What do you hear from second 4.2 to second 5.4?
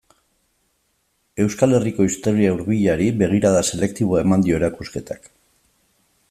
eman dio erakusketak.